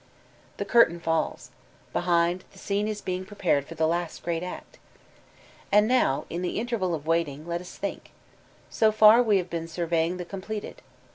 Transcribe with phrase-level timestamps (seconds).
[0.57, 1.51] The curtain falls.
[1.93, 4.79] Behind, the scene is being prepared for the last great act!
[5.71, 8.01] And now, in the interval of waiting, let us IliinE.
[8.71, 10.81] So far we have been surveying the completed.